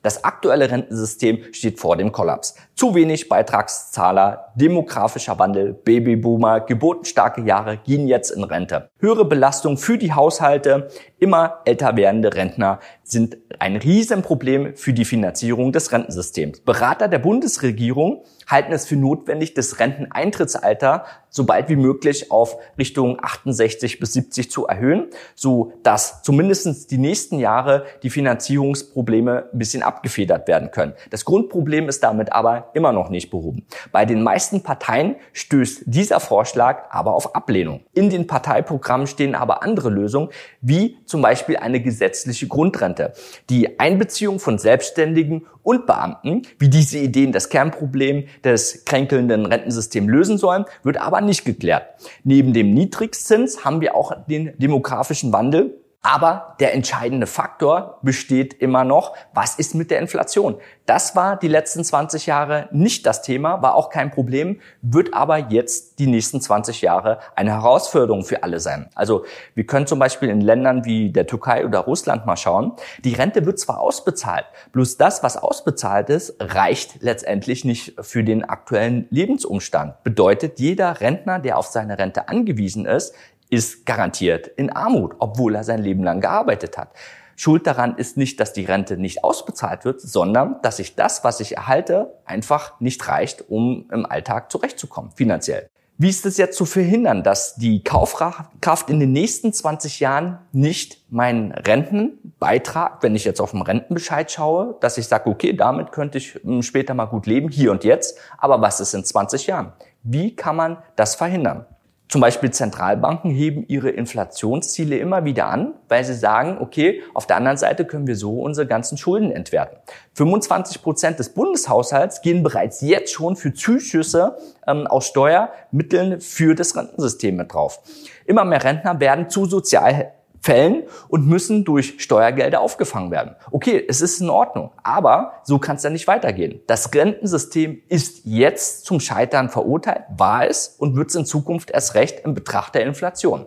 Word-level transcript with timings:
Das 0.00 0.22
aktuelle 0.22 0.70
Rentensystem 0.70 1.40
steht 1.50 1.80
vor 1.80 1.96
dem 1.96 2.12
Kollaps. 2.12 2.54
Zu 2.76 2.94
wenig 2.94 3.28
Beitragszahler, 3.28 4.52
demografischer 4.54 5.40
Wandel, 5.40 5.72
Babyboomer, 5.72 6.60
geburtenstarke 6.60 7.40
Jahre 7.40 7.78
gehen 7.78 8.06
jetzt 8.06 8.30
in 8.30 8.44
Rente. 8.44 8.90
Höhere 9.00 9.24
Belastung 9.24 9.76
für 9.76 9.98
die 9.98 10.12
Haushalte, 10.12 10.86
immer 11.18 11.62
älter 11.64 11.96
werdende 11.96 12.32
Rentner 12.32 12.78
sind 13.02 13.38
ein 13.58 13.74
Riesenproblem 13.74 14.76
für 14.76 14.92
die 14.92 15.04
Finanzierung 15.04 15.72
des 15.72 15.90
Rentensystems. 15.90 16.60
Berater 16.60 17.08
der 17.08 17.18
Bundesregierung 17.18 18.22
halten 18.48 18.72
es 18.72 18.86
für 18.86 18.96
notwendig, 18.96 19.54
das 19.54 19.78
Renteneintrittsalter 19.78 21.04
so 21.30 21.44
bald 21.44 21.68
wie 21.68 21.76
möglich 21.76 22.30
auf 22.30 22.56
Richtung 22.78 23.18
68 23.22 24.00
bis 24.00 24.14
70 24.14 24.50
zu 24.50 24.66
erhöhen, 24.66 25.08
so 25.34 25.72
dass 25.82 26.22
zumindest 26.22 26.90
die 26.90 26.98
nächsten 26.98 27.38
Jahre 27.38 27.84
die 28.02 28.10
Finanzierungsprobleme 28.10 29.48
ein 29.52 29.58
bisschen 29.58 29.82
abgefedert 29.82 30.48
werden 30.48 30.70
können. 30.70 30.94
Das 31.10 31.24
Grundproblem 31.24 31.88
ist 31.88 32.02
damit 32.02 32.32
aber 32.32 32.70
immer 32.74 32.92
noch 32.92 33.10
nicht 33.10 33.30
behoben. 33.30 33.66
Bei 33.92 34.06
den 34.06 34.22
meisten 34.22 34.62
Parteien 34.62 35.16
stößt 35.32 35.82
dieser 35.86 36.20
Vorschlag 36.20 36.90
aber 36.90 37.14
auf 37.14 37.34
Ablehnung. 37.34 37.80
In 37.92 38.10
den 38.10 38.26
Parteiprogrammen 38.26 39.06
stehen 39.06 39.34
aber 39.34 39.62
andere 39.62 39.90
Lösungen, 39.90 40.30
wie 40.60 40.96
zum 41.04 41.20
Beispiel 41.22 41.58
eine 41.58 41.80
gesetzliche 41.80 42.48
Grundrente, 42.48 43.12
die 43.50 43.78
Einbeziehung 43.78 44.40
von 44.40 44.58
Selbstständigen 44.58 45.46
und 45.62 45.86
Beamten, 45.86 46.42
wie 46.58 46.70
diese 46.70 46.96
Ideen 46.98 47.30
das 47.30 47.50
Kernproblem 47.50 48.24
des 48.44 48.84
kränkelnden 48.84 49.46
Rentensystems 49.46 50.08
lösen 50.08 50.38
sollen, 50.38 50.64
wird 50.82 50.98
aber 50.98 51.20
nicht 51.20 51.44
geklärt. 51.44 51.86
Neben 52.24 52.52
dem 52.52 52.72
Niedrigzins 52.74 53.64
haben 53.64 53.80
wir 53.80 53.94
auch 53.94 54.12
den 54.26 54.56
demografischen 54.58 55.32
Wandel, 55.32 55.74
aber 56.02 56.54
der 56.60 56.74
entscheidende 56.74 57.26
Faktor 57.26 57.98
besteht 58.02 58.54
immer 58.54 58.84
noch, 58.84 59.14
was 59.34 59.56
ist 59.56 59.74
mit 59.74 59.90
der 59.90 59.98
Inflation? 59.98 60.56
Das 60.86 61.16
war 61.16 61.36
die 61.36 61.48
letzten 61.48 61.82
20 61.82 62.26
Jahre 62.26 62.68
nicht 62.70 63.04
das 63.04 63.20
Thema, 63.20 63.62
war 63.62 63.74
auch 63.74 63.90
kein 63.90 64.12
Problem, 64.12 64.60
wird 64.80 65.12
aber 65.12 65.36
jetzt 65.38 65.98
die 65.98 66.06
nächsten 66.06 66.40
20 66.40 66.82
Jahre 66.82 67.18
eine 67.34 67.50
Herausforderung 67.50 68.24
für 68.24 68.44
alle 68.44 68.60
sein. 68.60 68.88
Also 68.94 69.24
wir 69.54 69.66
können 69.66 69.88
zum 69.88 69.98
Beispiel 69.98 70.28
in 70.28 70.40
Ländern 70.40 70.84
wie 70.84 71.10
der 71.10 71.26
Türkei 71.26 71.66
oder 71.66 71.80
Russland 71.80 72.26
mal 72.26 72.36
schauen. 72.36 72.72
Die 73.04 73.14
Rente 73.14 73.44
wird 73.44 73.58
zwar 73.58 73.80
ausbezahlt, 73.80 74.46
bloß 74.72 74.98
das, 74.98 75.24
was 75.24 75.36
ausbezahlt 75.36 76.10
ist, 76.10 76.36
reicht 76.38 77.02
letztendlich 77.02 77.64
nicht 77.64 77.96
für 78.00 78.22
den 78.22 78.44
aktuellen 78.44 79.08
Lebensumstand. 79.10 80.02
Bedeutet, 80.04 80.60
jeder 80.60 81.00
Rentner, 81.00 81.40
der 81.40 81.58
auf 81.58 81.66
seine 81.66 81.98
Rente 81.98 82.28
angewiesen 82.28 82.86
ist, 82.86 83.14
ist 83.50 83.86
garantiert 83.86 84.46
in 84.46 84.70
Armut, 84.70 85.14
obwohl 85.18 85.54
er 85.54 85.64
sein 85.64 85.82
Leben 85.82 86.02
lang 86.02 86.20
gearbeitet 86.20 86.76
hat. 86.76 86.90
Schuld 87.36 87.66
daran 87.68 87.96
ist 87.96 88.16
nicht, 88.16 88.40
dass 88.40 88.52
die 88.52 88.64
Rente 88.64 88.96
nicht 88.96 89.22
ausbezahlt 89.22 89.84
wird, 89.84 90.00
sondern 90.00 90.60
dass 90.62 90.80
ich 90.80 90.96
das, 90.96 91.22
was 91.22 91.38
ich 91.38 91.56
erhalte, 91.56 92.18
einfach 92.24 92.80
nicht 92.80 93.06
reicht, 93.06 93.48
um 93.48 93.88
im 93.92 94.06
Alltag 94.06 94.50
zurechtzukommen, 94.50 95.12
finanziell. 95.12 95.70
Wie 96.00 96.08
ist 96.08 96.26
es 96.26 96.36
jetzt 96.36 96.56
zu 96.56 96.64
verhindern, 96.64 97.24
dass 97.24 97.56
die 97.56 97.82
Kaufkraft 97.82 98.88
in 98.88 99.00
den 99.00 99.10
nächsten 99.10 99.52
20 99.52 99.98
Jahren 99.98 100.38
nicht 100.52 101.02
meinen 101.10 101.50
Rentenbeitrag, 101.50 103.02
wenn 103.02 103.16
ich 103.16 103.24
jetzt 103.24 103.40
auf 103.40 103.50
den 103.50 103.62
Rentenbescheid 103.62 104.30
schaue, 104.30 104.76
dass 104.80 104.96
ich 104.96 105.08
sage, 105.08 105.28
okay, 105.28 105.54
damit 105.54 105.90
könnte 105.90 106.18
ich 106.18 106.34
hm, 106.34 106.62
später 106.62 106.94
mal 106.94 107.06
gut 107.06 107.26
leben, 107.26 107.48
hier 107.48 107.72
und 107.72 107.82
jetzt, 107.82 108.18
aber 108.36 108.60
was 108.60 108.78
ist 108.78 108.94
in 108.94 109.04
20 109.04 109.48
Jahren? 109.48 109.72
Wie 110.04 110.36
kann 110.36 110.54
man 110.54 110.78
das 110.94 111.16
verhindern? 111.16 111.66
Zum 112.08 112.22
Beispiel 112.22 112.50
Zentralbanken 112.50 113.30
heben 113.30 113.66
ihre 113.68 113.90
Inflationsziele 113.90 114.96
immer 114.96 115.26
wieder 115.26 115.48
an, 115.48 115.74
weil 115.88 116.04
sie 116.04 116.14
sagen, 116.14 116.56
okay, 116.58 117.02
auf 117.12 117.26
der 117.26 117.36
anderen 117.36 117.58
Seite 117.58 117.84
können 117.84 118.06
wir 118.06 118.16
so 118.16 118.40
unsere 118.40 118.66
ganzen 118.66 118.96
Schulden 118.96 119.30
entwerten. 119.30 119.76
25 120.14 120.82
Prozent 120.82 121.18
des 121.18 121.28
Bundeshaushalts 121.34 122.22
gehen 122.22 122.42
bereits 122.42 122.80
jetzt 122.80 123.12
schon 123.12 123.36
für 123.36 123.52
Zuschüsse 123.52 124.36
ähm, 124.66 124.86
aus 124.86 125.06
Steuermitteln 125.08 126.22
für 126.22 126.54
das 126.54 126.74
Rentensystem 126.74 127.36
mit 127.36 127.52
drauf. 127.52 127.80
Immer 128.24 128.46
mehr 128.46 128.64
Rentner 128.64 129.00
werden 129.00 129.28
zu 129.28 129.44
sozial 129.44 130.12
Fällen 130.40 130.84
und 131.08 131.26
müssen 131.26 131.64
durch 131.64 131.96
Steuergelder 131.98 132.60
aufgefangen 132.60 133.10
werden. 133.10 133.36
Okay, 133.50 133.84
es 133.88 134.00
ist 134.00 134.20
in 134.20 134.30
Ordnung, 134.30 134.70
aber 134.82 135.32
so 135.44 135.58
kann 135.58 135.76
es 135.76 135.82
ja 135.82 135.90
nicht 135.90 136.06
weitergehen. 136.06 136.60
Das 136.66 136.94
Rentensystem 136.94 137.82
ist 137.88 138.22
jetzt 138.24 138.84
zum 138.84 139.00
Scheitern 139.00 139.48
verurteilt, 139.48 140.04
war 140.16 140.48
es 140.48 140.76
und 140.78 140.96
wird 140.96 141.10
es 141.10 141.16
in 141.16 141.26
Zukunft 141.26 141.70
erst 141.70 141.94
recht 141.94 142.20
im 142.24 142.34
Betracht 142.34 142.74
der 142.74 142.84
Inflation. 142.84 143.46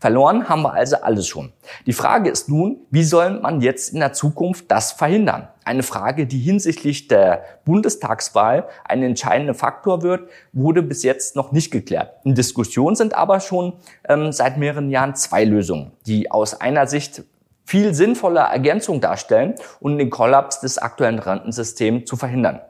Verloren 0.00 0.48
haben 0.48 0.62
wir 0.62 0.72
also 0.72 0.96
alles 0.96 1.26
schon. 1.26 1.52
Die 1.86 1.92
Frage 1.92 2.30
ist 2.30 2.48
nun, 2.48 2.78
wie 2.90 3.04
soll 3.04 3.40
man 3.40 3.60
jetzt 3.60 3.92
in 3.92 4.00
der 4.00 4.12
Zukunft 4.12 4.70
das 4.70 4.92
verhindern? 4.92 5.48
Eine 5.64 5.82
Frage, 5.82 6.26
die 6.26 6.38
hinsichtlich 6.38 7.08
der 7.08 7.44
Bundestagswahl 7.64 8.68
ein 8.84 9.02
entscheidender 9.02 9.54
Faktor 9.54 10.02
wird, 10.02 10.28
wurde 10.52 10.82
bis 10.82 11.02
jetzt 11.02 11.34
noch 11.34 11.52
nicht 11.52 11.70
geklärt. 11.70 12.12
In 12.24 12.34
Diskussion 12.34 12.94
sind 12.94 13.14
aber 13.14 13.40
schon 13.40 13.72
ähm, 14.08 14.32
seit 14.32 14.58
mehreren 14.58 14.90
Jahren 14.90 15.14
zwei 15.16 15.44
Lösungen, 15.44 15.92
die 16.06 16.30
aus 16.30 16.60
einer 16.60 16.86
Sicht 16.86 17.24
viel 17.64 17.94
sinnvolle 17.94 18.40
Ergänzung 18.40 19.00
darstellen 19.00 19.54
und 19.80 19.98
den 19.98 20.08
Kollaps 20.08 20.60
des 20.60 20.78
aktuellen 20.78 21.18
Rentensystems 21.18 22.04
zu 22.04 22.16
verhindern. 22.16 22.60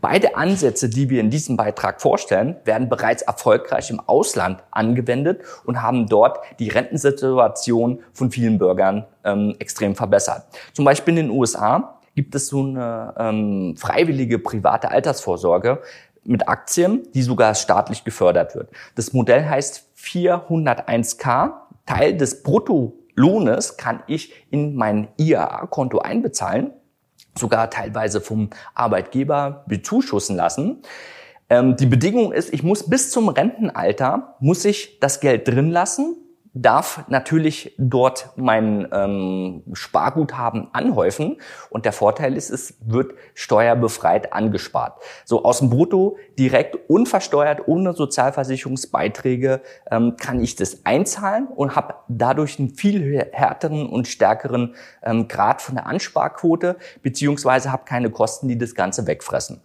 Beide 0.00 0.36
Ansätze, 0.36 0.88
die 0.88 1.10
wir 1.10 1.20
in 1.20 1.30
diesem 1.30 1.56
Beitrag 1.56 2.00
vorstellen, 2.00 2.56
werden 2.64 2.88
bereits 2.88 3.22
erfolgreich 3.22 3.90
im 3.90 4.00
Ausland 4.00 4.62
angewendet 4.70 5.42
und 5.64 5.82
haben 5.82 6.06
dort 6.06 6.38
die 6.58 6.68
Rentensituation 6.68 8.00
von 8.12 8.30
vielen 8.30 8.58
Bürgern 8.58 9.06
ähm, 9.24 9.54
extrem 9.58 9.94
verbessert. 9.94 10.44
Zum 10.72 10.84
Beispiel 10.84 11.16
in 11.18 11.28
den 11.28 11.30
USA 11.30 12.00
gibt 12.14 12.34
es 12.34 12.48
so 12.48 12.60
eine 12.60 13.14
ähm, 13.18 13.74
freiwillige 13.76 14.38
private 14.38 14.90
Altersvorsorge 14.90 15.80
mit 16.24 16.48
Aktien, 16.48 17.08
die 17.14 17.22
sogar 17.22 17.54
staatlich 17.54 18.04
gefördert 18.04 18.54
wird. 18.54 18.68
Das 18.94 19.12
Modell 19.12 19.48
heißt 19.48 19.88
401k. 19.96 21.52
Teil 21.86 22.16
des 22.16 22.42
Bruttolohnes 22.42 23.76
kann 23.76 24.02
ich 24.06 24.32
in 24.50 24.74
mein 24.76 25.08
IAA-Konto 25.16 25.98
einbezahlen 25.98 26.72
sogar 27.38 27.70
teilweise 27.70 28.20
vom 28.20 28.50
Arbeitgeber 28.74 29.64
bezuschussen 29.66 30.36
lassen. 30.36 30.82
Ähm, 31.48 31.76
die 31.76 31.86
Bedingung 31.86 32.32
ist, 32.32 32.52
ich 32.52 32.62
muss 32.62 32.88
bis 32.88 33.10
zum 33.10 33.28
Rentenalter, 33.28 34.36
muss 34.40 34.64
ich 34.64 34.98
das 35.00 35.20
Geld 35.20 35.48
drin 35.48 35.70
lassen 35.70 36.16
darf 36.52 37.04
natürlich 37.08 37.74
dort 37.78 38.30
mein 38.36 38.88
ähm, 38.92 39.62
Sparguthaben 39.72 40.68
anhäufen 40.72 41.40
und 41.70 41.84
der 41.84 41.92
Vorteil 41.92 42.36
ist, 42.36 42.50
es 42.50 42.74
wird 42.80 43.12
steuerbefreit 43.34 44.32
angespart. 44.32 45.00
So 45.24 45.44
aus 45.44 45.60
dem 45.60 45.70
Brutto 45.70 46.16
direkt 46.38 46.90
unversteuert, 46.90 47.68
ohne 47.68 47.92
Sozialversicherungsbeiträge 47.92 49.60
ähm, 49.90 50.16
kann 50.16 50.42
ich 50.42 50.56
das 50.56 50.84
einzahlen 50.84 51.46
und 51.46 51.76
habe 51.76 51.94
dadurch 52.08 52.58
einen 52.58 52.70
viel 52.70 53.28
härteren 53.32 53.88
und 53.88 54.08
stärkeren 54.08 54.74
ähm, 55.02 55.28
Grad 55.28 55.62
von 55.62 55.76
der 55.76 55.86
Ansparquote 55.86 56.76
beziehungsweise 57.02 57.70
habe 57.70 57.84
keine 57.84 58.10
Kosten, 58.10 58.48
die 58.48 58.58
das 58.58 58.74
Ganze 58.74 59.06
wegfressen. 59.06 59.60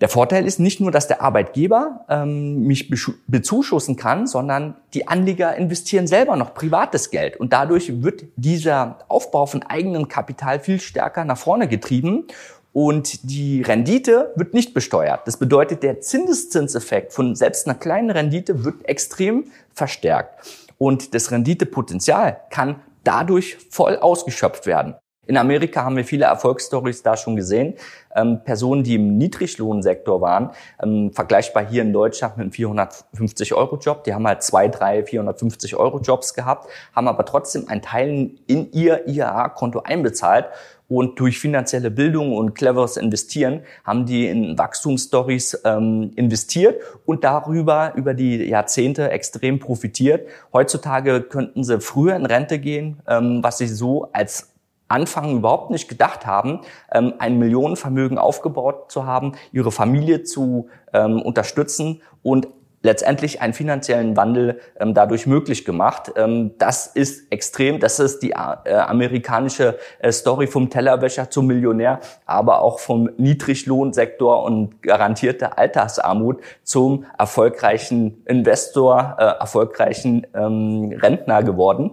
Der 0.00 0.08
Vorteil 0.10 0.46
ist 0.46 0.60
nicht 0.60 0.80
nur, 0.80 0.90
dass 0.90 1.08
der 1.08 1.22
Arbeitgeber 1.22 2.04
ähm, 2.08 2.64
mich 2.66 2.90
bezuschussen 3.26 3.96
kann, 3.96 4.26
sondern 4.26 4.76
die 4.92 5.08
Anleger 5.08 5.56
investieren 5.56 6.06
selber 6.06 6.36
noch 6.36 6.52
privates 6.52 7.10
Geld. 7.10 7.38
Und 7.38 7.52
dadurch 7.52 8.02
wird 8.02 8.24
dieser 8.36 8.98
Aufbau 9.08 9.46
von 9.46 9.62
eigenem 9.62 10.08
Kapital 10.08 10.60
viel 10.60 10.80
stärker 10.80 11.24
nach 11.24 11.38
vorne 11.38 11.66
getrieben. 11.66 12.26
Und 12.74 13.30
die 13.30 13.62
Rendite 13.62 14.32
wird 14.36 14.52
nicht 14.52 14.74
besteuert. 14.74 15.26
Das 15.26 15.38
bedeutet, 15.38 15.82
der 15.82 16.02
Zinseszinseffekt 16.02 17.14
von 17.14 17.34
selbst 17.34 17.66
einer 17.66 17.78
kleinen 17.78 18.10
Rendite 18.10 18.64
wird 18.64 18.86
extrem 18.86 19.44
verstärkt. 19.72 20.46
Und 20.76 21.14
das 21.14 21.30
Renditepotenzial 21.30 22.38
kann 22.50 22.82
dadurch 23.02 23.56
voll 23.70 23.96
ausgeschöpft 23.96 24.66
werden. 24.66 24.94
In 25.26 25.36
Amerika 25.36 25.84
haben 25.84 25.96
wir 25.96 26.04
viele 26.04 26.26
Erfolgsstories 26.26 27.02
da 27.02 27.16
schon 27.16 27.36
gesehen. 27.36 27.74
Ähm, 28.14 28.40
Personen, 28.44 28.84
die 28.84 28.94
im 28.94 29.18
Niedriglohnsektor 29.18 30.20
waren, 30.20 30.50
ähm, 30.82 31.12
vergleichbar 31.12 31.66
hier 31.66 31.82
in 31.82 31.92
Deutschland 31.92 32.36
mit 32.36 32.44
einem 32.44 32.52
450-Euro-Job, 32.52 34.04
die 34.04 34.14
haben 34.14 34.26
halt 34.26 34.42
zwei, 34.42 34.68
drei, 34.68 35.00
450-Euro-Jobs 35.00 36.34
gehabt, 36.34 36.70
haben 36.94 37.08
aber 37.08 37.24
trotzdem 37.24 37.68
einen 37.68 37.82
Teil 37.82 38.30
in 38.46 38.72
ihr 38.72 39.06
IAA-Konto 39.06 39.80
einbezahlt 39.80 40.46
und 40.88 41.18
durch 41.18 41.40
finanzielle 41.40 41.90
Bildung 41.90 42.36
und 42.36 42.54
cleveres 42.54 42.96
Investieren 42.96 43.62
haben 43.84 44.06
die 44.06 44.26
in 44.28 44.56
Wachstumsstories 44.56 45.60
ähm, 45.64 46.12
investiert 46.14 46.80
und 47.04 47.24
darüber 47.24 47.92
über 47.96 48.14
die 48.14 48.44
Jahrzehnte 48.44 49.10
extrem 49.10 49.58
profitiert. 49.58 50.28
Heutzutage 50.52 51.22
könnten 51.22 51.64
sie 51.64 51.80
früher 51.80 52.14
in 52.14 52.24
Rente 52.24 52.60
gehen, 52.60 53.00
ähm, 53.08 53.42
was 53.42 53.58
sie 53.58 53.66
so 53.66 54.10
als 54.12 54.52
Anfang 54.88 55.36
überhaupt 55.36 55.70
nicht 55.70 55.88
gedacht 55.88 56.26
haben, 56.26 56.60
ähm, 56.92 57.14
ein 57.18 57.38
Millionenvermögen 57.38 58.18
aufgebaut 58.18 58.90
zu 58.90 59.06
haben, 59.06 59.32
ihre 59.52 59.72
Familie 59.72 60.22
zu 60.22 60.68
ähm, 60.92 61.20
unterstützen 61.22 62.02
und 62.22 62.48
letztendlich 62.86 63.42
einen 63.42 63.52
finanziellen 63.52 64.16
Wandel 64.16 64.60
ähm, 64.78 64.94
dadurch 64.94 65.26
möglich 65.26 65.64
gemacht. 65.64 66.12
Ähm, 66.16 66.52
das 66.58 66.86
ist 66.86 67.30
extrem, 67.30 67.80
das 67.80 67.98
ist 67.98 68.22
die 68.22 68.30
äh, 68.30 68.34
amerikanische 68.34 69.78
äh, 69.98 70.12
Story 70.12 70.46
vom 70.46 70.70
Tellerwäscher 70.70 71.28
zum 71.28 71.46
Millionär, 71.46 72.00
aber 72.24 72.62
auch 72.62 72.78
vom 72.78 73.10
Niedriglohnsektor 73.18 74.42
und 74.42 74.82
garantierte 74.82 75.58
Alltagsarmut 75.58 76.40
zum 76.62 77.04
erfolgreichen 77.18 78.22
Investor, 78.24 79.16
äh, 79.18 79.24
erfolgreichen 79.40 80.26
ähm, 80.34 80.96
Rentner 81.02 81.42
geworden. 81.42 81.92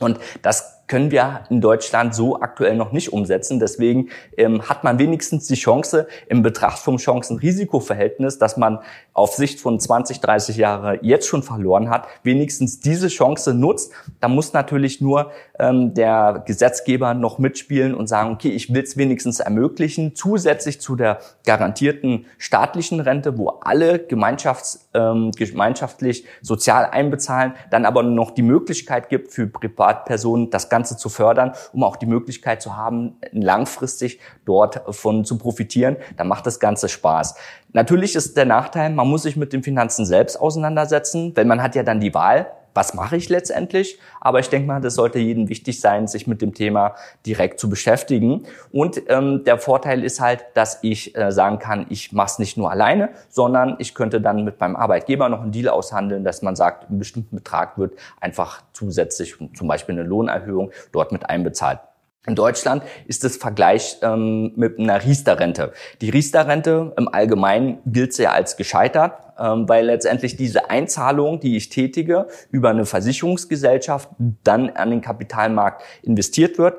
Und 0.00 0.18
das 0.40 0.79
können 0.90 1.12
wir 1.12 1.44
in 1.50 1.60
Deutschland 1.60 2.16
so 2.16 2.40
aktuell 2.40 2.74
noch 2.74 2.90
nicht 2.90 3.12
umsetzen. 3.12 3.60
Deswegen 3.60 4.08
ähm, 4.36 4.68
hat 4.68 4.82
man 4.82 4.98
wenigstens 4.98 5.46
die 5.46 5.54
Chance 5.54 6.08
im 6.26 6.42
Betracht 6.42 6.80
vom 6.80 6.96
Chancen-Risiko-Verhältnis, 6.96 8.38
dass 8.38 8.56
man 8.56 8.80
auf 9.12 9.34
Sicht 9.34 9.60
von 9.60 9.78
20, 9.78 10.20
30 10.20 10.56
Jahre 10.56 10.98
jetzt 11.02 11.28
schon 11.28 11.44
verloren 11.44 11.90
hat, 11.90 12.08
wenigstens 12.24 12.80
diese 12.80 13.06
Chance 13.06 13.54
nutzt. 13.54 13.92
Da 14.18 14.26
muss 14.26 14.52
natürlich 14.52 15.00
nur 15.00 15.30
ähm, 15.60 15.94
der 15.94 16.42
Gesetzgeber 16.44 17.14
noch 17.14 17.38
mitspielen 17.38 17.94
und 17.94 18.08
sagen, 18.08 18.32
okay, 18.32 18.50
ich 18.50 18.74
will 18.74 18.82
es 18.82 18.96
wenigstens 18.96 19.38
ermöglichen, 19.38 20.16
zusätzlich 20.16 20.80
zu 20.80 20.96
der 20.96 21.20
garantierten 21.46 22.26
staatlichen 22.36 22.98
Rente, 22.98 23.38
wo 23.38 23.60
alle 23.60 24.00
Gemeinschafts, 24.00 24.88
ähm, 24.94 25.30
gemeinschaftlich 25.36 26.24
sozial 26.42 26.86
einbezahlen, 26.86 27.54
dann 27.70 27.84
aber 27.84 28.02
noch 28.02 28.32
die 28.32 28.42
Möglichkeit 28.42 29.08
gibt 29.08 29.32
für 29.32 29.46
Privatpersonen, 29.46 30.50
das 30.50 30.68
Ganze 30.68 30.79
Ganze 30.80 30.96
zu 30.96 31.10
fördern, 31.10 31.52
um 31.74 31.84
auch 31.84 31.96
die 31.96 32.06
Möglichkeit 32.06 32.62
zu 32.62 32.74
haben, 32.74 33.18
langfristig 33.32 34.18
dort 34.46 34.80
von 34.96 35.26
zu 35.26 35.36
profitieren. 35.36 35.96
Da 36.16 36.24
macht 36.24 36.46
das 36.46 36.58
Ganze 36.58 36.88
Spaß. 36.88 37.34
Natürlich 37.74 38.16
ist 38.16 38.34
der 38.38 38.46
Nachteil, 38.46 38.88
man 38.88 39.06
muss 39.06 39.24
sich 39.24 39.36
mit 39.36 39.52
den 39.52 39.62
Finanzen 39.62 40.06
selbst 40.06 40.40
auseinandersetzen, 40.40 41.32
weil 41.36 41.44
man 41.44 41.62
hat 41.62 41.74
ja 41.74 41.82
dann 41.82 42.00
die 42.00 42.14
Wahl, 42.14 42.50
was 42.74 42.94
mache 42.94 43.16
ich 43.16 43.28
letztendlich? 43.28 43.98
Aber 44.20 44.40
ich 44.40 44.48
denke 44.48 44.66
mal, 44.66 44.80
das 44.80 44.94
sollte 44.94 45.18
jedem 45.18 45.48
wichtig 45.48 45.80
sein, 45.80 46.06
sich 46.06 46.26
mit 46.26 46.42
dem 46.42 46.54
Thema 46.54 46.94
direkt 47.26 47.60
zu 47.60 47.68
beschäftigen. 47.68 48.46
Und 48.72 49.02
ähm, 49.08 49.44
der 49.44 49.58
Vorteil 49.58 50.04
ist 50.04 50.20
halt, 50.20 50.44
dass 50.54 50.78
ich 50.82 51.16
äh, 51.16 51.32
sagen 51.32 51.58
kann, 51.58 51.86
ich 51.88 52.12
mache 52.12 52.26
es 52.26 52.38
nicht 52.38 52.56
nur 52.56 52.70
alleine, 52.70 53.10
sondern 53.28 53.76
ich 53.78 53.94
könnte 53.94 54.20
dann 54.20 54.44
mit 54.44 54.60
meinem 54.60 54.76
Arbeitgeber 54.76 55.28
noch 55.28 55.42
einen 55.42 55.52
Deal 55.52 55.68
aushandeln, 55.68 56.24
dass 56.24 56.42
man 56.42 56.56
sagt, 56.56 56.90
ein 56.90 56.98
bestimmter 56.98 57.36
Betrag 57.36 57.78
wird 57.78 57.94
einfach 58.20 58.62
zusätzlich, 58.72 59.36
zum 59.54 59.68
Beispiel 59.68 59.94
eine 59.94 60.08
Lohnerhöhung, 60.08 60.70
dort 60.92 61.12
mit 61.12 61.28
einbezahlt. 61.28 61.80
In 62.26 62.34
Deutschland 62.34 62.82
ist 63.06 63.24
das 63.24 63.38
Vergleich 63.38 63.96
ähm, 64.02 64.52
mit 64.54 64.78
einer 64.78 65.02
Riester-Rente. 65.02 65.72
Die 66.02 66.10
Riester-Rente 66.10 66.92
im 66.98 67.08
Allgemeinen 67.08 67.78
gilt 67.86 68.16
ja 68.18 68.32
als 68.32 68.58
gescheitert, 68.58 69.14
ähm, 69.38 69.66
weil 69.70 69.86
letztendlich 69.86 70.36
diese 70.36 70.68
Einzahlung, 70.68 71.40
die 71.40 71.56
ich 71.56 71.70
tätige, 71.70 72.26
über 72.50 72.68
eine 72.68 72.84
Versicherungsgesellschaft 72.84 74.10
dann 74.44 74.68
an 74.68 74.90
den 74.90 75.00
Kapitalmarkt 75.00 75.82
investiert 76.02 76.58
wird. 76.58 76.76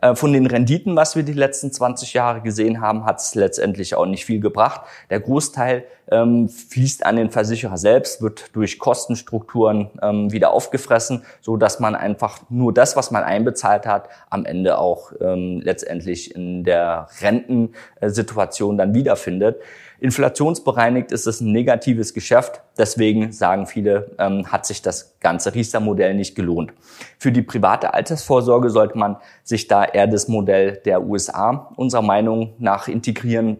Äh, 0.00 0.14
von 0.14 0.32
den 0.32 0.46
Renditen, 0.46 0.94
was 0.96 1.16
wir 1.16 1.24
die 1.24 1.32
letzten 1.32 1.72
20 1.72 2.14
Jahre 2.14 2.40
gesehen 2.40 2.80
haben, 2.80 3.04
hat 3.04 3.20
es 3.20 3.34
letztendlich 3.34 3.94
auch 3.94 4.06
nicht 4.06 4.24
viel 4.24 4.40
gebracht. 4.40 4.82
Der 5.10 5.20
Großteil 5.20 5.84
ähm, 6.10 6.48
fließt 6.48 7.04
an 7.04 7.16
den 7.16 7.30
Versicherer 7.30 7.76
selbst, 7.76 8.22
wird 8.22 8.54
durch 8.54 8.78
Kostenstrukturen 8.78 9.90
ähm, 10.00 10.32
wieder 10.32 10.52
aufgefressen, 10.52 11.24
so 11.40 11.56
dass 11.56 11.80
man 11.80 11.96
einfach 11.96 12.38
nur 12.48 12.72
das, 12.72 12.96
was 12.96 13.10
man 13.10 13.24
einbezahlt 13.24 13.86
hat, 13.86 14.08
am 14.30 14.44
Ende 14.44 14.78
auch 14.78 15.12
ähm, 15.20 15.60
letztendlich 15.62 16.34
in 16.34 16.62
der 16.62 17.08
Rentensituation 17.20 18.78
dann 18.78 18.94
wiederfindet. 18.94 19.60
Inflationsbereinigt 20.00 21.10
ist 21.10 21.26
es 21.26 21.40
ein 21.40 21.50
negatives 21.50 22.14
Geschäft. 22.14 22.62
Deswegen 22.78 23.32
sagen 23.32 23.66
viele, 23.66 24.12
ähm, 24.18 24.52
hat 24.52 24.64
sich 24.64 24.80
das 24.80 25.17
ganze 25.20 25.54
Riester-Modell 25.54 26.14
nicht 26.14 26.34
gelohnt. 26.34 26.72
Für 27.18 27.32
die 27.32 27.42
private 27.42 27.94
Altersvorsorge 27.94 28.70
sollte 28.70 28.96
man 28.96 29.16
sich 29.42 29.68
da 29.68 29.84
eher 29.84 30.06
das 30.06 30.28
Modell 30.28 30.80
der 30.84 31.02
USA 31.02 31.72
unserer 31.76 32.02
Meinung 32.02 32.54
nach 32.58 32.88
integrieren. 32.88 33.58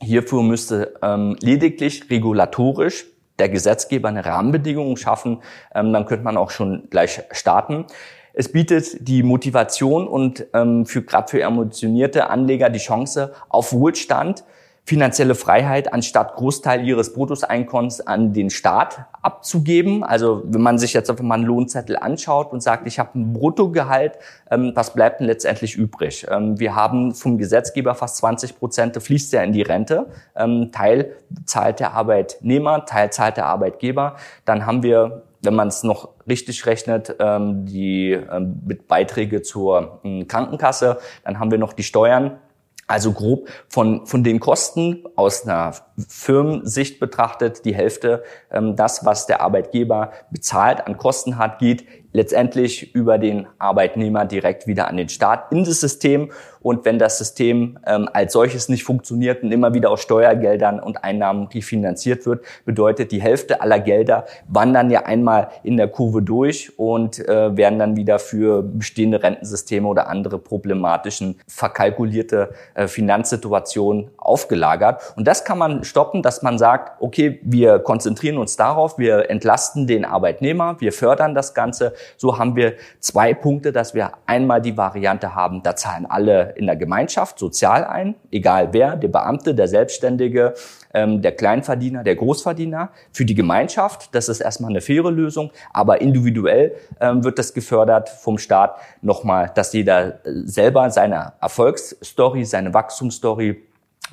Hierfür 0.00 0.42
müsste 0.42 0.94
ähm, 1.02 1.36
lediglich 1.40 2.10
regulatorisch 2.10 3.06
der 3.38 3.48
Gesetzgeber 3.48 4.08
eine 4.08 4.24
Rahmenbedingung 4.24 4.96
schaffen. 4.96 5.42
Ähm, 5.74 5.92
dann 5.92 6.06
könnte 6.06 6.24
man 6.24 6.36
auch 6.36 6.50
schon 6.50 6.88
gleich 6.90 7.22
starten. 7.32 7.86
Es 8.34 8.50
bietet 8.50 9.06
die 9.06 9.22
Motivation 9.22 10.06
und 10.08 10.46
ähm, 10.54 10.86
für 10.86 11.02
gerade 11.02 11.28
für 11.28 11.42
emotionierte 11.42 12.30
Anleger 12.30 12.70
die 12.70 12.78
Chance 12.78 13.32
auf 13.48 13.72
Wohlstand 13.72 14.44
finanzielle 14.84 15.36
Freiheit, 15.36 15.92
anstatt 15.92 16.34
Großteil 16.34 16.86
ihres 16.86 17.12
Bruttoeinkommens 17.12 18.00
an 18.00 18.32
den 18.32 18.50
Staat 18.50 19.06
abzugeben. 19.22 20.02
Also 20.02 20.42
wenn 20.44 20.60
man 20.60 20.78
sich 20.78 20.92
jetzt 20.92 21.08
einfach 21.08 21.22
mal 21.22 21.36
einen 21.36 21.44
Lohnzettel 21.44 21.96
anschaut 21.96 22.52
und 22.52 22.62
sagt, 22.62 22.86
ich 22.88 22.98
habe 22.98 23.18
ein 23.18 23.32
Bruttogehalt, 23.32 24.18
ähm, 24.50 24.72
was 24.74 24.92
bleibt 24.92 25.20
denn 25.20 25.28
letztendlich 25.28 25.76
übrig? 25.76 26.26
Ähm, 26.28 26.58
wir 26.58 26.74
haben 26.74 27.14
vom 27.14 27.38
Gesetzgeber 27.38 27.94
fast 27.94 28.16
20 28.16 28.58
Prozent, 28.58 29.00
fließt 29.00 29.32
ja 29.32 29.42
in 29.42 29.52
die 29.52 29.62
Rente. 29.62 30.06
Ähm, 30.34 30.70
Teil 30.72 31.14
zahlt 31.44 31.78
der 31.78 31.92
Arbeitnehmer, 31.92 32.84
Teil 32.84 33.12
zahlt 33.12 33.36
der 33.36 33.46
Arbeitgeber. 33.46 34.16
Dann 34.44 34.66
haben 34.66 34.82
wir 34.82 35.22
wenn 35.44 35.54
man 35.54 35.68
es 35.68 35.82
noch 35.82 36.10
richtig 36.28 36.66
rechnet, 36.66 37.16
ähm, 37.18 37.66
die 37.66 38.12
ähm, 38.12 38.62
mit 38.64 38.86
Beiträge 38.86 39.42
zur 39.42 40.00
ähm, 40.04 40.28
Krankenkasse, 40.28 40.98
dann 41.24 41.40
haben 41.40 41.50
wir 41.50 41.58
noch 41.58 41.72
die 41.72 41.82
Steuern, 41.82 42.38
also 42.86 43.12
grob 43.12 43.48
von, 43.68 44.06
von 44.06 44.24
den 44.24 44.40
Kosten 44.40 45.04
aus 45.16 45.44
einer 45.44 45.74
Firmensicht 45.96 47.00
betrachtet, 47.00 47.64
die 47.64 47.74
Hälfte, 47.74 48.22
ähm, 48.50 48.76
das, 48.76 49.04
was 49.04 49.26
der 49.26 49.40
Arbeitgeber 49.40 50.12
bezahlt 50.30 50.86
an 50.86 50.96
Kosten 50.96 51.38
hat, 51.38 51.58
geht 51.58 51.84
letztendlich 52.12 52.94
über 52.94 53.18
den 53.18 53.46
Arbeitnehmer 53.58 54.24
direkt 54.24 54.66
wieder 54.66 54.88
an 54.88 54.96
den 54.96 55.08
Staat 55.08 55.50
in 55.50 55.64
das 55.64 55.80
System. 55.80 56.30
Und 56.60 56.84
wenn 56.84 56.98
das 56.98 57.18
System 57.18 57.78
ähm, 57.86 58.08
als 58.12 58.34
solches 58.34 58.68
nicht 58.68 58.84
funktioniert 58.84 59.42
und 59.42 59.50
immer 59.50 59.74
wieder 59.74 59.90
aus 59.90 60.02
Steuergeldern 60.02 60.78
und 60.78 61.02
Einnahmen 61.02 61.48
refinanziert 61.48 62.24
wird, 62.24 62.44
bedeutet 62.64 63.10
die 63.10 63.20
Hälfte 63.20 63.60
aller 63.60 63.80
Gelder 63.80 64.26
wandern 64.46 64.90
ja 64.90 65.04
einmal 65.04 65.48
in 65.64 65.76
der 65.76 65.88
Kurve 65.88 66.22
durch 66.22 66.78
und 66.78 67.18
äh, 67.26 67.56
werden 67.56 67.78
dann 67.78 67.96
wieder 67.96 68.18
für 68.18 68.62
bestehende 68.62 69.22
Rentensysteme 69.22 69.88
oder 69.88 70.08
andere 70.08 70.38
problematischen 70.38 71.40
verkalkulierte 71.48 72.50
äh, 72.74 72.86
Finanzsituationen 72.86 74.10
aufgelagert. 74.24 75.14
Und 75.16 75.26
das 75.26 75.44
kann 75.44 75.58
man 75.58 75.84
stoppen, 75.84 76.22
dass 76.22 76.42
man 76.42 76.58
sagt, 76.58 77.00
okay, 77.02 77.40
wir 77.42 77.78
konzentrieren 77.80 78.38
uns 78.38 78.56
darauf, 78.56 78.98
wir 78.98 79.30
entlasten 79.30 79.86
den 79.86 80.04
Arbeitnehmer, 80.04 80.76
wir 80.80 80.92
fördern 80.92 81.34
das 81.34 81.54
Ganze 81.54 81.92
so 82.16 82.38
haben 82.38 82.56
wir 82.56 82.74
zwei 83.00 83.34
Punkte, 83.34 83.72
dass 83.72 83.94
wir 83.94 84.12
einmal 84.26 84.62
die 84.62 84.76
Variante 84.76 85.34
haben, 85.34 85.62
da 85.62 85.76
zahlen 85.76 86.06
alle 86.06 86.52
in 86.56 86.66
der 86.66 86.76
Gemeinschaft 86.76 87.38
sozial 87.38 87.84
ein, 87.84 88.14
egal 88.30 88.68
wer, 88.72 88.96
der 88.96 89.08
Beamte, 89.08 89.54
der 89.54 89.68
Selbstständige, 89.68 90.54
ähm, 90.94 91.22
der 91.22 91.32
Kleinverdiener, 91.32 92.04
der 92.04 92.16
Großverdiener, 92.16 92.90
für 93.12 93.24
die 93.24 93.34
Gemeinschaft. 93.34 94.14
Das 94.14 94.28
ist 94.28 94.40
erstmal 94.40 94.70
eine 94.70 94.80
faire 94.80 95.10
Lösung, 95.10 95.50
aber 95.72 96.00
individuell 96.00 96.76
ähm, 97.00 97.24
wird 97.24 97.38
das 97.38 97.54
gefördert 97.54 98.08
vom 98.08 98.38
Staat 98.38 98.76
nochmal, 99.00 99.50
dass 99.54 99.72
jeder 99.72 100.24
äh, 100.24 100.42
selber 100.44 100.90
seine 100.90 101.32
Erfolgsstory, 101.40 102.44
seine 102.44 102.74
Wachstumsstory 102.74 103.62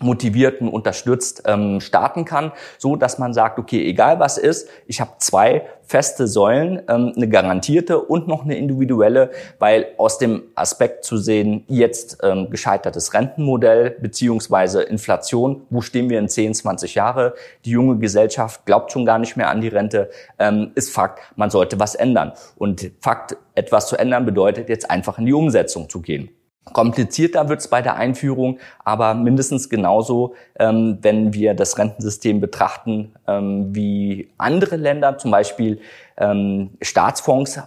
motivierten 0.01 0.67
unterstützt 0.67 1.43
ähm, 1.45 1.81
starten 1.81 2.25
kann, 2.25 2.51
so 2.77 2.95
dass 2.95 3.19
man 3.19 3.33
sagt, 3.33 3.59
okay, 3.59 3.85
egal 3.87 4.19
was 4.19 4.37
ist, 4.37 4.69
ich 4.87 5.01
habe 5.01 5.11
zwei 5.19 5.63
feste 5.89 6.27
Säulen, 6.27 6.83
ähm, 6.87 7.13
eine 7.15 7.27
garantierte 7.27 7.99
und 7.99 8.27
noch 8.27 8.43
eine 8.43 8.57
individuelle, 8.57 9.31
weil 9.57 9.87
aus 9.97 10.19
dem 10.19 10.43
Aspekt 10.53 11.03
zu 11.03 11.17
sehen, 11.17 11.63
jetzt 11.67 12.19
ähm, 12.21 12.49
gescheitertes 12.51 13.13
Rentenmodell 13.15 13.97
beziehungsweise 13.99 14.83
Inflation, 14.83 15.63
wo 15.71 15.81
stehen 15.81 16.09
wir 16.09 16.19
in 16.19 16.29
10, 16.29 16.53
20 16.53 16.93
Jahre? 16.93 17.33
Die 17.65 17.71
junge 17.71 17.97
Gesellschaft 17.97 18.65
glaubt 18.65 18.91
schon 18.91 19.05
gar 19.05 19.17
nicht 19.17 19.35
mehr 19.35 19.49
an 19.49 19.61
die 19.61 19.67
Rente, 19.67 20.11
ähm, 20.37 20.71
ist 20.75 20.91
Fakt, 20.91 21.21
man 21.35 21.49
sollte 21.49 21.79
was 21.79 21.95
ändern. 21.95 22.33
Und 22.57 22.91
Fakt, 23.01 23.35
etwas 23.55 23.87
zu 23.87 23.97
ändern 23.97 24.25
bedeutet 24.25 24.69
jetzt 24.69 24.89
einfach 24.91 25.17
in 25.17 25.25
die 25.25 25.33
Umsetzung 25.33 25.89
zu 25.89 26.01
gehen. 26.01 26.29
Komplizierter 26.73 27.49
wird 27.49 27.59
es 27.59 27.67
bei 27.67 27.81
der 27.81 27.95
Einführung, 27.95 28.59
aber 28.83 29.13
mindestens 29.13 29.69
genauso, 29.69 30.35
ähm, 30.59 30.97
wenn 31.01 31.33
wir 31.33 31.53
das 31.53 31.77
Rentensystem 31.77 32.39
betrachten 32.39 33.13
ähm, 33.27 33.75
wie 33.75 34.29
andere 34.38 34.75
Länder, 34.75 35.17
zum 35.17 35.31
Beispiel 35.31 35.79
ähm, 36.17 36.71
Staatsfonds 36.81 37.59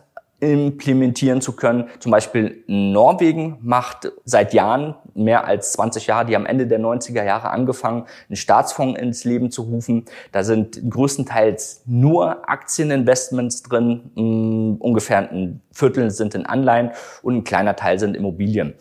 implementieren 0.43 1.41
zu 1.41 1.53
können. 1.53 1.89
Zum 2.01 2.11
Beispiel 2.11 2.65
Norwegen 2.67 3.59
macht 3.63 4.11
seit 4.25 4.53
Jahren, 4.53 4.97
mehr 5.15 5.45
als 5.47 5.73
20 5.75 6.09
Jahre, 6.09 6.27
die 6.27 6.35
am 6.35 6.47
Ende 6.47 6.67
der 6.67 6.81
90er 6.81 7.23
Jahre 7.23 7.51
angefangen, 7.51 8.07
einen 8.29 8.37
Staatsfonds 8.37 8.99
ins 8.99 9.25
Leben 9.25 9.53
zu 9.53 9.63
rufen. 9.63 10.05
Da 10.33 10.43
sind 10.43 10.91
größtenteils 10.91 11.83
nur 11.87 12.49
Aktieninvestments 12.51 13.63
drin, 13.63 14.11
mm, 14.17 14.77
ungefähr 14.81 15.31
ein 15.31 15.61
Viertel 15.71 16.11
sind 16.11 16.35
in 16.35 16.45
Anleihen 16.45 16.91
und 17.23 17.37
ein 17.37 17.45
kleiner 17.45 17.77
Teil 17.77 18.01
sind 18.01 18.17
Immobilien. 18.17 18.75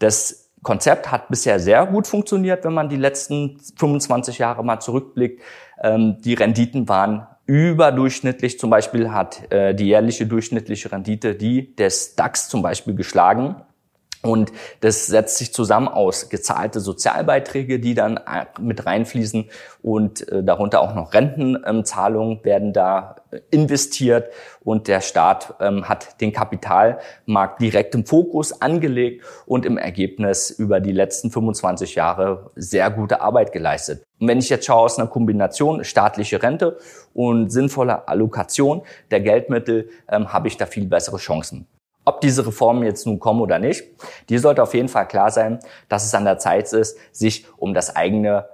Das 0.00 0.50
Konzept 0.64 1.12
hat 1.12 1.28
bisher 1.28 1.60
sehr 1.60 1.86
gut 1.86 2.08
funktioniert, 2.08 2.64
wenn 2.64 2.74
man 2.74 2.88
die 2.88 2.96
letzten 2.96 3.60
25 3.76 4.38
Jahre 4.38 4.64
mal 4.64 4.80
zurückblickt. 4.80 5.40
Ähm, 5.80 6.16
die 6.22 6.34
Renditen 6.34 6.88
waren 6.88 7.28
Überdurchschnittlich 7.46 8.58
zum 8.58 8.70
Beispiel 8.70 9.12
hat 9.12 9.52
äh, 9.52 9.74
die 9.74 9.86
jährliche 9.86 10.26
durchschnittliche 10.26 10.90
Rendite 10.90 11.34
die 11.34 11.74
des 11.76 12.16
DAX 12.16 12.48
zum 12.48 12.62
Beispiel 12.62 12.94
geschlagen. 12.94 13.56
Und 14.22 14.52
das 14.80 15.06
setzt 15.06 15.36
sich 15.36 15.52
zusammen 15.52 15.86
aus 15.86 16.30
gezahlte 16.30 16.80
Sozialbeiträge, 16.80 17.78
die 17.78 17.94
dann 17.94 18.16
äh, 18.16 18.46
mit 18.58 18.86
reinfließen 18.86 19.50
und 19.82 20.26
äh, 20.28 20.42
darunter 20.42 20.80
auch 20.80 20.94
noch 20.94 21.12
Rentenzahlungen 21.12 22.42
werden 22.42 22.72
da 22.72 23.16
investiert 23.50 24.32
und 24.62 24.88
der 24.88 25.00
Staat 25.00 25.54
ähm, 25.60 25.88
hat 25.88 26.20
den 26.20 26.32
Kapitalmarkt 26.32 27.60
direkt 27.60 27.94
im 27.94 28.06
Fokus 28.06 28.60
angelegt 28.60 29.24
und 29.46 29.66
im 29.66 29.78
Ergebnis 29.78 30.50
über 30.50 30.80
die 30.80 30.92
letzten 30.92 31.30
25 31.30 31.94
Jahre 31.94 32.50
sehr 32.56 32.90
gute 32.90 33.20
Arbeit 33.20 33.52
geleistet. 33.52 34.04
Und 34.20 34.28
wenn 34.28 34.38
ich 34.38 34.48
jetzt 34.48 34.66
schaue 34.66 34.84
aus 34.84 34.98
einer 34.98 35.08
Kombination 35.08 35.84
staatliche 35.84 36.42
Rente 36.42 36.78
und 37.12 37.50
sinnvoller 37.50 38.08
Allokation 38.08 38.82
der 39.10 39.20
Geldmittel, 39.20 39.88
ähm, 40.10 40.32
habe 40.32 40.48
ich 40.48 40.56
da 40.56 40.66
viel 40.66 40.86
bessere 40.86 41.18
Chancen. 41.18 41.66
Ob 42.06 42.20
diese 42.20 42.46
Reformen 42.46 42.84
jetzt 42.84 43.06
nun 43.06 43.18
kommen 43.18 43.40
oder 43.40 43.58
nicht, 43.58 43.84
dir 44.28 44.38
sollte 44.38 44.62
auf 44.62 44.74
jeden 44.74 44.88
Fall 44.88 45.08
klar 45.08 45.30
sein, 45.30 45.58
dass 45.88 46.04
es 46.04 46.14
an 46.14 46.24
der 46.24 46.38
Zeit 46.38 46.70
ist, 46.72 46.98
sich 47.12 47.46
um 47.56 47.72
das 47.72 47.96
eigene 47.96 48.46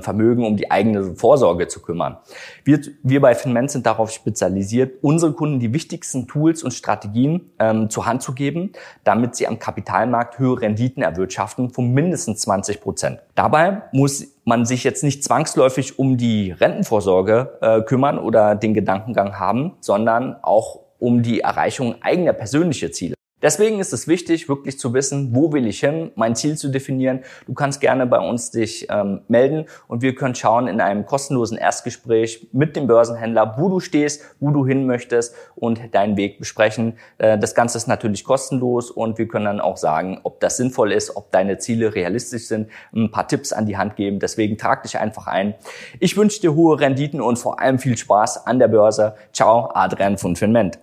Vermögen, 0.00 0.46
um 0.46 0.56
die 0.56 0.70
eigene 0.70 1.16
Vorsorge 1.16 1.68
zu 1.68 1.80
kümmern. 1.80 2.18
Wir, 2.64 2.80
wir 3.02 3.20
bei 3.20 3.34
Finment 3.34 3.70
sind 3.70 3.86
darauf 3.86 4.10
spezialisiert, 4.10 5.02
unsere 5.02 5.32
Kunden 5.32 5.60
die 5.60 5.72
wichtigsten 5.72 6.26
Tools 6.26 6.62
und 6.62 6.72
Strategien 6.72 7.50
ähm, 7.58 7.90
zur 7.90 8.06
Hand 8.06 8.22
zu 8.22 8.34
geben, 8.34 8.72
damit 9.04 9.34
sie 9.34 9.46
am 9.46 9.58
Kapitalmarkt 9.58 10.38
höhere 10.38 10.62
Renditen 10.62 11.02
erwirtschaften 11.02 11.70
von 11.70 11.92
mindestens 11.92 12.40
20 12.40 12.80
Prozent. 12.80 13.20
Dabei 13.34 13.82
muss 13.92 14.34
man 14.44 14.64
sich 14.64 14.84
jetzt 14.84 15.02
nicht 15.02 15.24
zwangsläufig 15.24 15.98
um 15.98 16.16
die 16.16 16.52
Rentenvorsorge 16.52 17.58
äh, 17.60 17.82
kümmern 17.82 18.18
oder 18.18 18.54
den 18.54 18.74
Gedankengang 18.74 19.38
haben, 19.38 19.74
sondern 19.80 20.36
auch 20.42 20.80
um 20.98 21.22
die 21.22 21.40
Erreichung 21.40 21.96
eigener 22.02 22.32
persönlicher 22.32 22.92
Ziele. 22.92 23.13
Deswegen 23.44 23.78
ist 23.78 23.92
es 23.92 24.08
wichtig, 24.08 24.48
wirklich 24.48 24.78
zu 24.78 24.94
wissen, 24.94 25.34
wo 25.34 25.52
will 25.52 25.66
ich 25.66 25.80
hin, 25.80 26.10
mein 26.14 26.34
Ziel 26.34 26.56
zu 26.56 26.70
definieren. 26.70 27.20
Du 27.46 27.52
kannst 27.52 27.82
gerne 27.82 28.06
bei 28.06 28.18
uns 28.18 28.50
dich 28.50 28.86
ähm, 28.88 29.20
melden 29.28 29.66
und 29.86 30.00
wir 30.00 30.14
können 30.14 30.34
schauen 30.34 30.66
in 30.66 30.80
einem 30.80 31.04
kostenlosen 31.04 31.58
Erstgespräch 31.58 32.48
mit 32.52 32.74
dem 32.74 32.86
Börsenhändler, 32.86 33.56
wo 33.58 33.68
du 33.68 33.80
stehst, 33.80 34.22
wo 34.40 34.50
du 34.50 34.66
hin 34.66 34.86
möchtest 34.86 35.34
und 35.56 35.78
deinen 35.94 36.16
Weg 36.16 36.38
besprechen. 36.38 36.96
Äh, 37.18 37.38
das 37.38 37.54
Ganze 37.54 37.76
ist 37.76 37.86
natürlich 37.86 38.24
kostenlos 38.24 38.90
und 38.90 39.18
wir 39.18 39.28
können 39.28 39.44
dann 39.44 39.60
auch 39.60 39.76
sagen, 39.76 40.20
ob 40.22 40.40
das 40.40 40.56
sinnvoll 40.56 40.90
ist, 40.90 41.14
ob 41.14 41.30
deine 41.30 41.58
Ziele 41.58 41.94
realistisch 41.94 42.46
sind, 42.46 42.70
ein 42.94 43.10
paar 43.10 43.28
Tipps 43.28 43.52
an 43.52 43.66
die 43.66 43.76
Hand 43.76 43.96
geben. 43.96 44.20
Deswegen 44.20 44.56
trag 44.56 44.84
dich 44.84 44.98
einfach 44.98 45.26
ein. 45.26 45.52
Ich 46.00 46.16
wünsche 46.16 46.40
dir 46.40 46.54
hohe 46.54 46.80
Renditen 46.80 47.20
und 47.20 47.38
vor 47.38 47.60
allem 47.60 47.78
viel 47.78 47.98
Spaß 47.98 48.46
an 48.46 48.58
der 48.58 48.68
Börse. 48.68 49.16
Ciao, 49.34 49.70
Adrian 49.74 50.16
von 50.16 50.34
Finment. 50.34 50.78